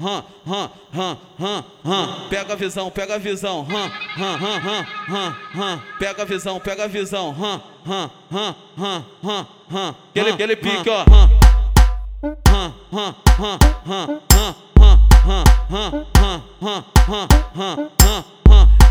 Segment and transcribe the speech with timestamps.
[0.00, 3.66] hã hã hã hã hã pega a visão, pega a visão.
[5.98, 7.34] Pega a visão, pega a visão.
[10.10, 11.04] Aquele, aquele pique, ó.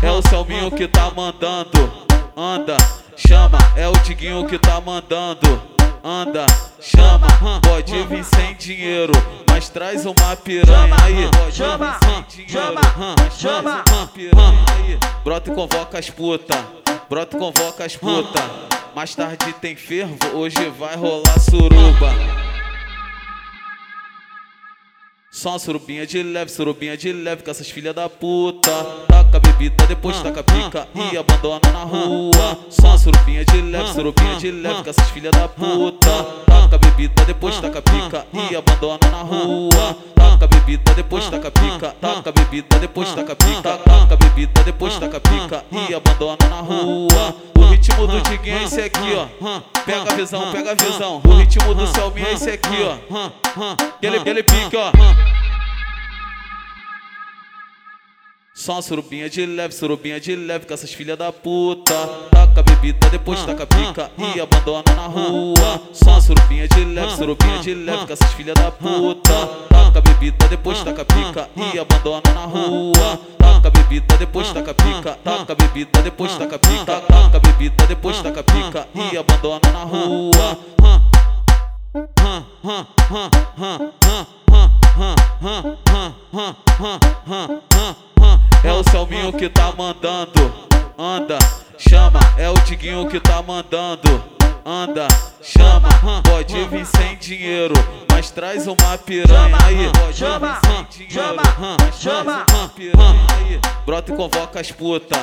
[0.02, 1.90] É o Selminho que tá mandando.
[2.36, 2.76] Anda,
[3.16, 6.46] chama, é o Tiguinho que tá mandando anda,
[6.80, 7.26] chama,
[7.62, 9.12] pode vir sem dinheiro,
[9.50, 11.52] mas traz uma piranha aí.
[11.52, 11.98] Chama,
[12.46, 13.84] chama, chama.
[15.24, 16.54] Brota e convoca as puta,
[17.08, 18.42] brota e convoca as puta.
[18.94, 22.47] Mais tarde tem fervo, hoje vai rolar suruba.
[25.38, 28.72] Só uma surubinha de leve, surubinha de leve com essas filhas da puta.
[29.06, 32.58] Taca bebida, depois taca pica e abandona na rua.
[32.68, 36.10] Só uma surubinha de leve, surubinha de leve com essas filhas da puta.
[36.44, 39.96] Taca bebida, depois taca pica e abandona na rua.
[40.16, 41.94] Taca bebida, depois taca pica.
[42.00, 43.78] Taca bebida, depois taca pica.
[43.78, 47.36] Taca bebida, depois taca pica e abandona na rua.
[47.88, 49.60] O ritmo do Diguinho é esse aqui, ó.
[49.86, 51.22] Pega a visão, pega a visão.
[51.24, 53.30] O ritmo do Selminha é esse aqui, ó.
[53.96, 54.92] Aquele, aquele pique, ó.
[58.58, 61.94] Só uma surubinha de leve, surubinha de leve com essas filhas da puta.
[62.28, 65.80] Taca bebida, depois taca pica e abandona na rua.
[65.92, 69.46] Só uma surubinha de leve, surubinha de leve com essas filhas da puta.
[69.68, 73.20] Taca bebida, depois taca pica e abandona na rua.
[73.38, 75.16] Taca bebida, depois taca pica.
[75.22, 77.00] Taca bebida, depois taca pica.
[77.02, 80.58] Taca bebida, depois taca pica e abandona na rua.
[88.64, 91.38] É o Selminho que tá mandando, anda,
[91.78, 92.18] chama.
[92.36, 94.22] É o Diguinho que tá mandando,
[94.64, 95.06] anda,
[95.40, 95.88] chama.
[96.24, 97.74] Pode vir sem dinheiro,
[98.10, 100.12] mas traz uma piranha aí.
[100.12, 100.60] chama,
[101.08, 101.44] chama,
[101.92, 102.46] chama.
[103.36, 103.60] aí.
[103.86, 105.16] Brota e convoca as puta,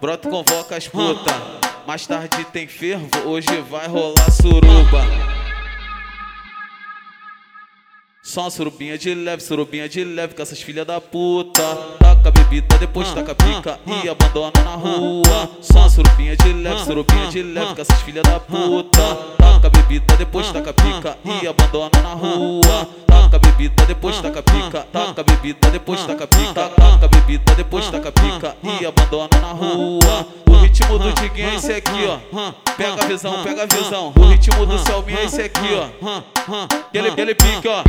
[0.00, 1.34] brota e convoca as puta.
[1.86, 5.04] Mais tarde tem fervo, hoje vai rolar suruba.
[8.22, 11.62] Só uma surubinha de leve, surubinha de leve com essas filhas da puta.
[11.98, 15.50] Taca bebida, depois taca pica e abandona na rua.
[15.60, 19.18] Só uma surubinha de leve, surubinha de leve com essas filhas da puta.
[19.36, 22.88] Taca bebida, depois taca pica e abandona na rua.
[23.06, 24.86] Taca bebida, depois taca pica.
[24.92, 26.68] Taca bebida, depois taca pica.
[26.70, 30.26] Taca bebida, depois taca pica e abandona na rua.
[30.48, 32.18] O ritmo do Diguinho é esse aqui, ó.
[32.76, 34.12] Pega a visão, pega a visão.
[34.16, 36.22] O ritmo do Selminha é esse aqui, ó.
[36.88, 37.82] Aquele, aquele pique, ó.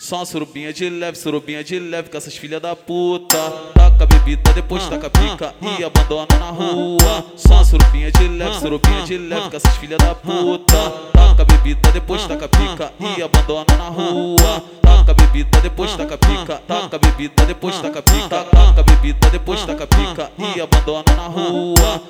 [0.00, 3.36] Só uma surubinha de leve, surubinha de leve com essas filhas da puta.
[3.74, 7.26] Taca bebida, depois taca pica e abandona na rua.
[7.36, 10.90] Só uma surubinha de leve, surubinha de leve com essas filhas da puta.
[11.12, 14.64] Taca bebida, depois taca pica e abandona na rua.
[14.80, 16.62] Taca bebida, depois taca pica.
[16.66, 18.44] Taca bebida, depois taca pica.
[18.44, 22.02] Taca bebida, depois taca pica e abandona na rua.